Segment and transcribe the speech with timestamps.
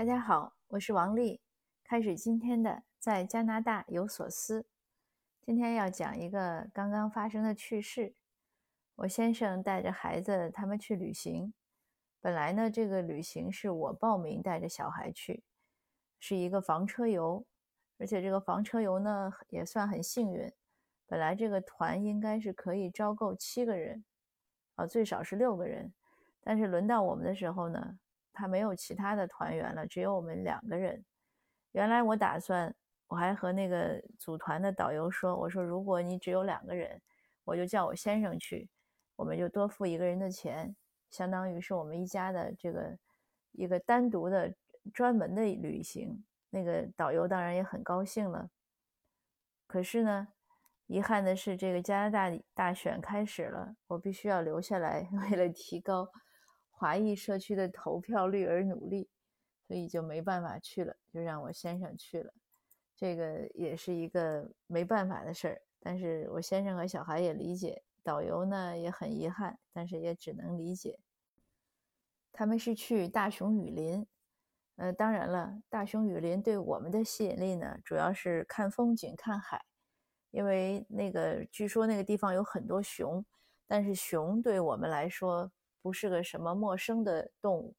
[0.00, 1.42] 大家好，我是王丽。
[1.84, 4.64] 开始今天的在加拿大有所思。
[5.42, 8.14] 今天要讲一个刚刚发生的趣事。
[8.94, 11.52] 我先生带着孩子他们去旅行，
[12.18, 15.44] 本来呢这个旅行是我报名带着小孩去，
[16.18, 17.44] 是一个房车游，
[17.98, 20.50] 而且这个房车游呢也算很幸运。
[21.06, 24.02] 本来这个团应该是可以招够七个人，
[24.76, 25.92] 啊，最少是六个人。
[26.40, 27.98] 但是轮到我们的时候呢，
[28.40, 31.04] 他没有其他的团员了，只有我们两个人。
[31.72, 32.74] 原来我打算，
[33.08, 37.02] 我还和那个组团的导游说，我说如果你只有两个人，
[37.44, 38.70] 我就叫我先生去，
[39.16, 40.74] 我们就多付一个人的钱，
[41.10, 42.98] 相当于是我们一家的这个
[43.52, 44.54] 一个单独的
[44.94, 46.24] 专门的旅行。
[46.48, 48.48] 那个导游当然也很高兴了。
[49.66, 50.28] 可是呢。
[50.92, 56.10] 遗憾的是，这个加拿大大选开始了，我必须要留下来， 为了提高
[56.80, 59.10] 华裔社区的投票率而努力，
[59.68, 62.32] 所以就没办法去了，就让我先生去了。
[62.96, 70.98] 这个也是一个没办法的事儿，但是我先生和小孩也理解，导游呢也很遗憾，但是也只能理解。
[72.32, 74.06] 他们是去大熊雨林，
[74.76, 79.66] 呃，当然了，大熊雨林对我们的吸引力呢，主要是看风景、看海。
[80.30, 83.22] 因为那个据说那个地方有很多熊，
[83.66, 87.74] 但是熊对我们来说不是个什么陌生的动物。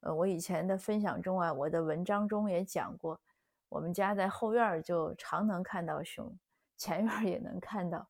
[0.00, 3.20] 呃，我以前的分享中啊，我的文章中也讲过，
[3.68, 6.36] 我们家在后院就常能看到熊，
[6.76, 8.08] 前院也能看到，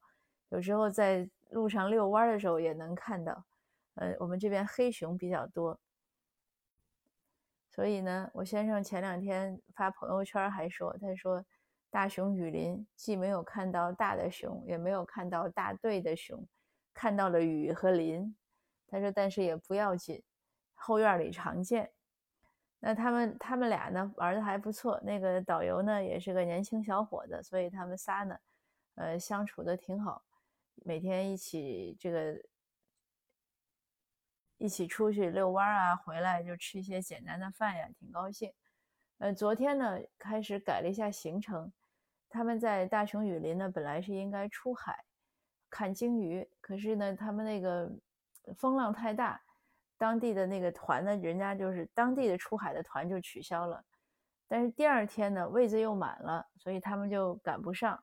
[0.49, 3.45] 有时候在路上遛弯的时候也能看到。
[3.95, 5.79] 呃，我们这边黑熊比较多，
[7.71, 11.45] 所以呢，我先生前两天发朋友圈还说，他说。
[11.91, 16.45] 大熊雨林既没有看到大的熊，也没有看到大队的熊，
[16.93, 18.35] 看到了雨和林。
[18.95, 20.23] 他说：“但是也不要紧，
[20.75, 21.91] 后院里常见。”
[22.79, 25.01] 那他们他们俩呢玩的还不错。
[25.03, 28.39] 那个导游呢也是个年轻小伙子，所以他们仨呢，
[28.95, 30.25] 呃，相处的挺好，
[30.85, 32.41] 每天一起这个
[34.59, 38.53] 一起出去遛弯啊，回来就吃一些简单的饭呀，挺高兴。
[39.19, 41.73] 呃，昨天呢开始改了一下行程。
[42.29, 45.05] 他们在大熊雨林呢，本来是应该出海
[45.69, 47.91] 看鲸鱼，可是呢，他们那个
[48.57, 49.41] 风浪太大，
[49.97, 53.85] 当地的那个团呢，人家就是当地的出海的团就取消了。
[54.47, 58.03] 但是第二天呢，位子又满了，所以他们就赶不上。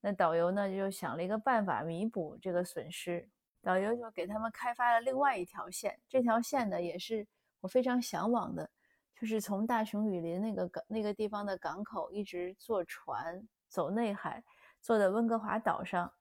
[0.00, 3.28] 那导游呢，就想了一个办法弥补这个损失，
[3.62, 5.98] 导游就给他们开发了另外一条线。
[6.08, 7.26] 这条线呢，也是
[7.60, 8.70] 我非常向往的，
[9.14, 13.46] 就是从大熊雨林那个港那个地方的港口一直坐船。
[13.68, 14.42] 走内海，
[14.80, 16.12] 坐在温哥华岛上，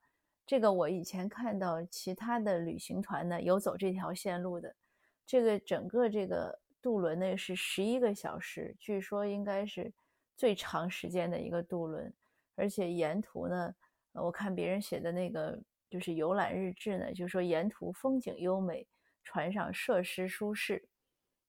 [0.49, 4.75] 这个我以前看到其他的旅行团呢有走这条线路的。
[5.23, 9.93] 这个整个这个渡轮呢是十一个小时，据说应该是
[10.35, 12.11] 最长时间的一个渡轮。
[12.55, 13.75] 而且沿途呢，
[14.13, 15.55] 我看别人写的那个
[15.87, 18.87] 就是游览日志呢，就说沿途风景优美，
[19.23, 20.83] 船上设施舒适。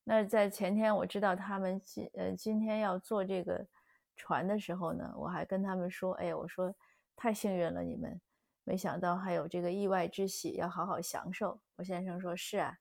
[0.04, 3.66] 那在前天我知道他们今呃今天要坐这个。
[4.14, 6.74] 船的时候呢，我还跟他们说：“哎呀，我说
[7.16, 8.20] 太幸运了，你们
[8.64, 12.78] 没想到还有这个意外之喜，要好好享受。”我先生说：“是啊。”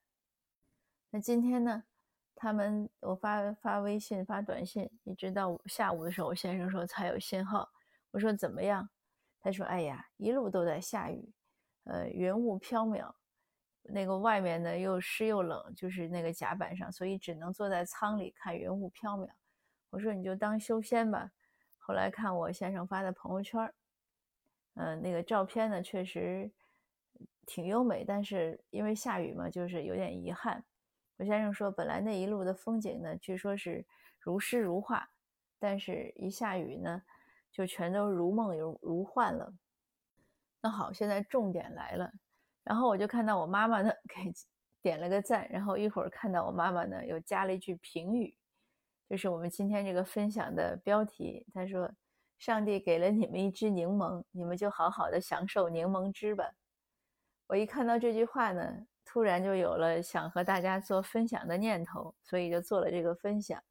[1.10, 1.84] 那今天呢，
[2.34, 7.68] 他们我发发微信、发短信，一直到下午的时候，我先生说才有信号。
[8.12, 8.88] 我说怎么样？
[9.40, 11.32] 他说：“哎呀，一路都在下雨，
[11.84, 13.10] 呃，云雾飘渺，
[13.82, 19.28] 那个外面呢又湿又冷，就是那个甲板上，所以只能坐在舱里看云雾飘渺。”
[19.90, 21.30] 我说你就当修仙吧。
[21.78, 23.72] 后来看我先生发的朋友圈，
[24.74, 26.50] 嗯，那个照片呢确实
[27.46, 30.64] 挺优美，但是因为下雨嘛，就是有点遗憾。
[31.18, 33.84] 我先生说，本来那一路的风景呢，据说是
[34.18, 35.10] 如诗如画，
[35.58, 37.02] 但是一下雨呢，
[37.52, 39.52] 就全都如梦如如幻了。
[40.62, 42.10] 那好，现在重点来了。
[42.64, 44.32] 然后我就看到我妈妈呢给
[44.80, 48.34] 点了个赞，然后一会儿看到我妈妈呢又加了一句评语。
[49.08, 51.44] 就是我们今天这个分享的标题。
[51.52, 51.90] 他说
[52.40, 56.54] ：“上帝给了你们一支柠檬，你们就好好的享受柠檬汁吧。”
[57.46, 63.62] 我一看到这句话呢，突然就有了想和大家做分享的念头，所以就做了这个分享。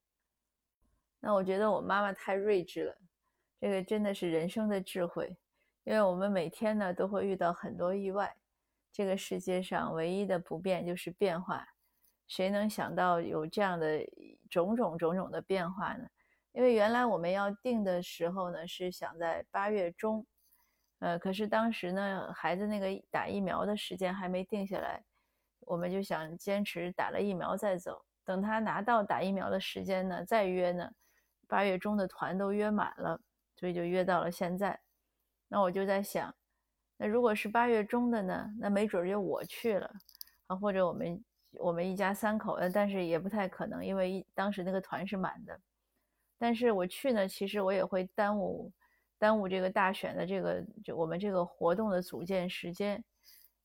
[1.20, 2.98] 那我觉得我妈妈太睿智了，
[3.60, 5.36] 这个真的是人生的智慧。
[5.86, 8.38] 因为我们每天呢都会遇到很多意外，
[8.92, 11.68] 这个世界上唯一的不变就是变化。
[12.28, 14.06] 谁能想到有这样的
[14.48, 16.08] 种种种种的变化呢？
[16.52, 20.26] 因为原来我们要定的时候呢，是想在八月中，
[21.00, 25.04] 呃，可是当时呢，孩子那个打疫苗的时间还没定下来，
[25.62, 28.04] 我们就想坚持打了疫苗再走。
[28.26, 30.92] 等他拿到打疫苗的时间呢，再约呢，
[31.48, 33.20] 八月中的团都约满了，
[33.56, 34.80] 所以就约到了现在。
[35.48, 36.36] 那我就在想，
[36.98, 39.90] 那如果是八月中的呢，那没准就我去了
[40.48, 41.24] 啊，或者我们
[41.54, 45.60] 我们一家三口，呃，但是也不太可能，因为当时那个团是满的。
[46.42, 48.72] 但是我去呢，其实我也会耽误
[49.18, 53.04] 耽误这个大选的这个就我们这个活动的组建时间，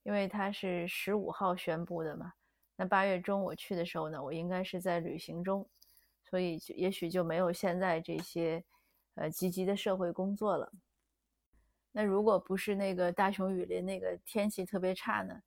[0.02, 2.32] 因为它是十五号宣布的嘛。
[2.74, 5.64] 那八月中我去的时候呢，我应该是在旅行中，
[6.24, 8.64] 所以也许就没有现在这些
[9.14, 10.72] 呃积极的社会工作了。
[11.92, 15.40] 那如果不是那个大熊雨林那个天气特别差呢，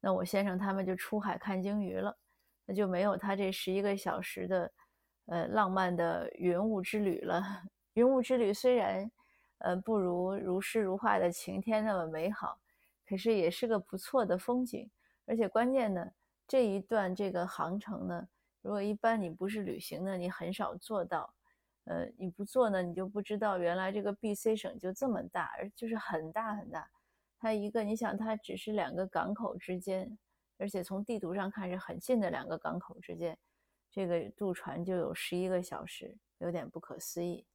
[0.00, 2.14] 那我先生他们就出海看鲸鱼了，
[2.66, 4.70] 那就没有他这十一个小时的。
[5.26, 7.42] 呃，浪漫的云雾之旅了。
[7.94, 9.10] 云雾之旅虽然，
[9.58, 12.58] 呃，不如如诗如画的晴天那么美好，
[13.06, 14.90] 可是也是个不错的风景。
[15.26, 16.10] 而且关键呢，
[16.46, 18.28] 这一段这个航程呢，
[18.62, 21.32] 如果一般你不是旅行呢，你很少做到。
[21.84, 26.88] 呃，你不做呢，你就不知道原来这个 B.C 省就这么大，而就是很大很大。
[27.38, 30.18] 它一个，你想，它只是两个港口之间，
[30.56, 33.38] 而且从地图上看是很近的两个港口之间。
[33.94, 37.46] 这个渡船就有十一个小时，有点不可思议。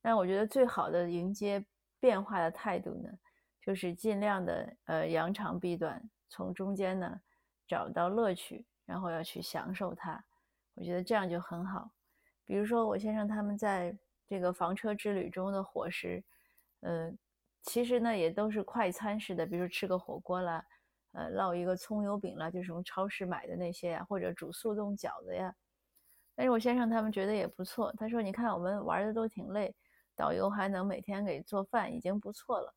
[0.00, 1.64] 但我觉得最好的迎接
[2.00, 3.08] 变化的态度呢，
[3.60, 7.20] 就是尽量的呃扬长避短，从中间呢
[7.68, 10.22] 找到乐趣，然后要去享受它。
[10.74, 11.88] 我觉得这样就很好。
[12.44, 13.96] 比如说我先生他们在
[14.26, 16.20] 这个房车之旅中的伙食，
[16.80, 17.12] 呃，
[17.62, 20.66] 其实呢也都是快餐式的，比如吃个火锅啦。
[21.12, 25.54] 呃，烙一个葱油饼啦，就是从超市买的那些呀，或者煮速冻饺子呀。
[26.34, 27.92] 但是我先生他们觉得也不错。
[27.98, 29.74] 他说：“你看我们玩的都挺累，
[30.16, 32.74] 导游还能每天给做饭，已经不错了。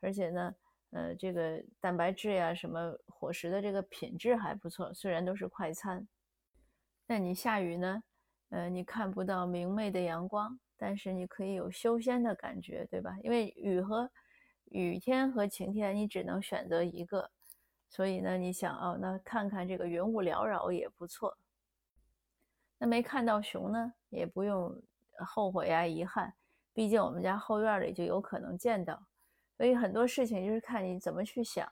[0.00, 0.54] 而且呢，
[0.90, 4.92] 呃，这个蛋白质呀，什么伙食的这个品质还不错。
[4.92, 6.06] 虽然都是快餐，
[7.06, 8.02] 那你下雨呢，
[8.50, 13.16] 呃，你看不到明媚的阳光，但是你可以有修仙的感觉，对吧？
[13.22, 14.10] 因为雨和
[14.66, 17.30] 雨天和晴天，你只能选择一个。”
[17.88, 21.36] 所以呢，你想哦，那看看这个云雾缭绕也不错。
[22.78, 24.80] 那没看到熊呢，也不用
[25.26, 26.32] 后悔呀、遗憾，
[26.72, 29.02] 毕竟我们家后院里就有可能见到。
[29.56, 31.66] 所以很多事情就是看你怎么去想。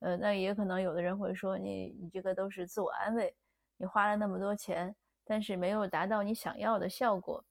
[0.00, 3.34] 呃，那也可能有的人会说，你你这个都是自我安慰，
[3.78, 4.94] 你花了那么多钱，
[5.24, 7.42] 但是没有达到你想要的效果。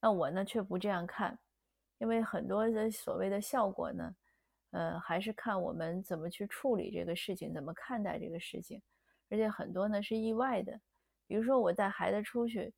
[0.00, 1.36] 那我呢却不这样看，
[1.96, 4.14] 因为很多的所谓的效果呢。
[4.70, 8.80] 呃，还是看我们怎么去处理这个事情，怎么看待这个事情，
[9.30, 10.78] 而且很多呢是意外的。
[11.26, 12.72] 比如说我带孩子出去，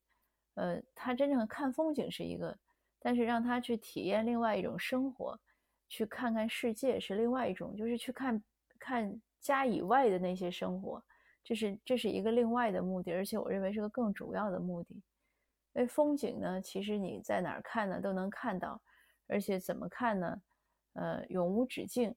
[0.55, 2.57] 呃，他真正看风景是一个，
[2.99, 5.39] 但是让他去体验另外一种生活，
[5.87, 8.41] 去看看世界是另外一种，就是去看
[8.79, 11.03] 看家以外的那些生活，
[11.43, 14.93] 这是这是一个另外的目的，而且我认为是个更主要的目的。
[15.73, 18.81] 因为风景呢，其实你在哪儿看呢都能看到，
[19.27, 20.41] 而且怎么看呢？
[20.93, 22.13] 呃，永无止境。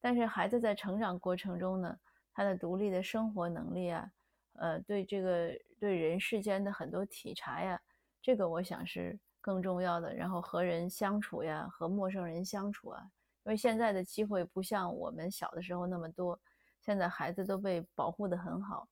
[0.00, 1.98] 但是孩子在成长过程中呢，
[2.32, 4.10] 他的独立的生活能力啊，
[4.54, 7.80] 呃，对这个对人世间的很多体察呀，
[8.20, 10.14] 这个我想是更重要的。
[10.14, 13.02] 然后和人相处呀，和陌生人相处啊，
[13.44, 16.38] 因为现在的机会不像我们小的时候那么多，
[16.82, 18.86] 现在孩子都被保护得很好，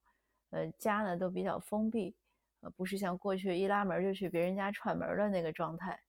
[0.51, 2.15] 呃，家呢都比较封闭，
[2.61, 6.01] 呃，不是像过去一拉门就去别人家串门的那个状态。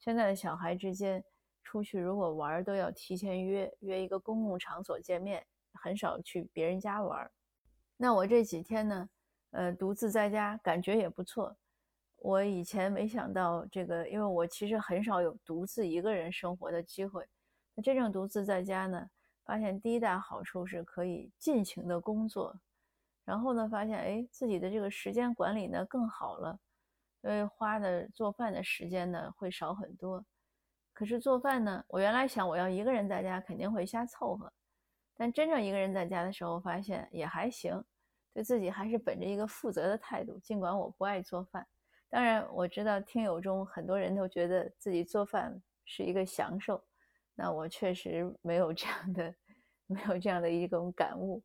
[0.00, 1.22] 现在的小孩之间。
[1.68, 7.30] 出去如果玩都要提前约约一个公共场所见面，很少去别人家玩。
[7.98, 9.08] 那我这几天呢，
[9.50, 11.54] 呃，独自在家感觉也不错。
[12.16, 17.28] 我以前没想到这个，因为我其实很少有独自一个人生活的机会。
[17.74, 19.06] 那真正独自在家呢，
[19.44, 22.58] 发现第一大好处是可以尽情的工作，
[23.26, 26.58] 然后呢，发现哎，自己的这个时间管理呢更好了，
[27.20, 30.24] 因为花的做饭的时间呢会少很多。
[30.98, 34.52] 可是做饭呢，我原来想我要一个人在家肯定会瞎凑合，
[35.16, 37.80] 但真正一个人在家的时候，发现也还行，
[38.34, 40.40] 对自己还是本着一个负责的态度。
[40.40, 41.64] 尽管我不爱做饭，
[42.10, 46.84] 当然我知道听友中很多人都觉得自己做饭是一个享受，
[47.36, 49.32] 那我确实没有这样的，
[49.86, 51.40] 没有这样的一种感悟，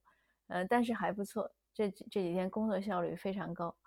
[0.47, 3.77] 呃，但是还不错，这这几天工作效率非常高。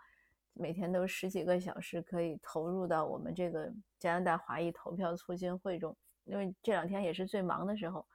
[0.58, 5.94] 每天都十几个小时可以投入到我们这个加拿大华裔投票促进会中，
[6.24, 8.06] 因为这两天也是最忙的时候。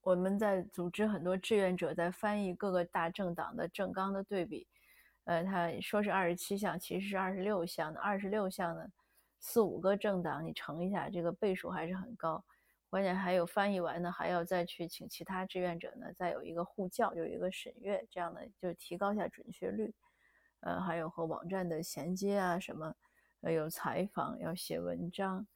[0.00, 4.66] 我们在组织很多志愿者在翻译各个大政党的政纲的对比，
[5.24, 8.00] 呃，他说是二十七项，其实是二十六项的。
[8.00, 8.84] 二十六项呢，
[9.38, 12.42] 四五个政党你乘一下，这个倍数还是很高。
[12.90, 19.94] 关键还有翻译完呢，还要再去请其他志愿者呢，再有一个互教，有一个审阅，这样的就提高一下准确率。
[20.62, 22.92] 呃，还有和网站的衔接啊，什么，
[23.42, 25.46] 呃，有采访，要写文章，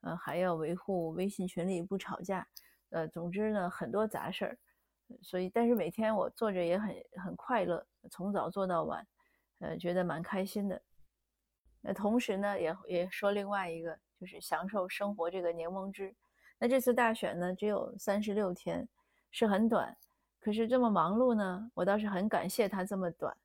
[0.00, 2.46] 呃，还要维护微信群里不吵架，
[2.90, 4.58] 呃，总之呢，很多杂事儿。
[5.20, 9.06] 所以，但是每天我做着也很很快乐，从早做到晚，
[9.58, 10.80] 呃，觉得蛮开心的。
[11.82, 16.14] 那同时呢，也也说另外一个，就是享受生活这个柠檬汁。
[16.58, 18.88] 那这次大选呢，只有三十六天，
[19.30, 19.94] 是很短。
[20.40, 23.36] 可是这么忙碌呢，我倒是很感谢它这么短，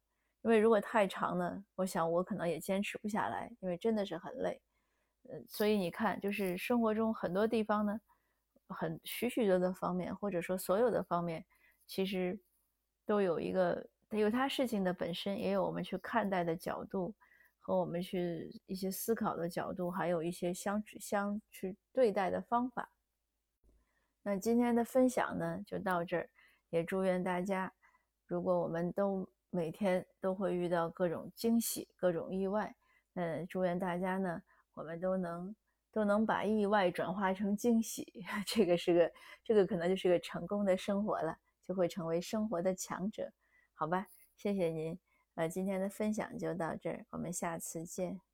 [0.44, 4.62] 因为如果太长呢，我想我可能也坚持不下来，因为真的是很累。
[5.30, 8.00] 呃，所以你看，就是生活中很多地方呢，
[8.70, 11.46] 很许许多多方面，或者说所有的方面，
[11.86, 12.40] 其实
[13.06, 17.14] 都有一个有它事情的本身，也有我们去看待的角度
[17.60, 22.90] 和我们去一些思考的角度，还有一些相相去对待的方法。
[24.24, 26.30] 那今天的分享呢，就到这儿。
[26.70, 27.74] 也祝愿大家，
[28.28, 32.76] 如果我们都每天都会遇到各种惊喜、各种意外，
[33.16, 34.42] 嗯，祝愿大家呢，
[34.74, 35.56] 我们都能
[35.92, 39.12] 都能把意外转化成惊喜， 这个是个，
[39.44, 43.32] 这个可能就是个成功的生活了，就会成为生活的强者，
[43.74, 44.08] 好吧？
[44.36, 45.00] 谢谢您，
[45.36, 48.27] 呃，今天的分享就到这儿，我们下次见。